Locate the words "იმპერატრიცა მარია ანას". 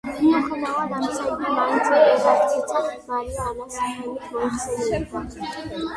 1.91-3.77